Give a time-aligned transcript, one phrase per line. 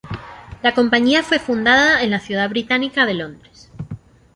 [0.63, 3.69] La compañía fue fundada en la ciudad británica de Londres.